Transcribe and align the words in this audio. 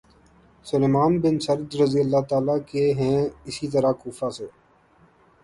سلیمان 0.65 1.11
بن 1.21 1.35
سرد 1.39 1.69
رض 1.75 1.93
کے 2.69 2.91
ہیں 2.93 3.19
اسی 3.45 3.67
طرح 3.67 3.91
کوفہ 4.01 4.29
سے 4.29 4.47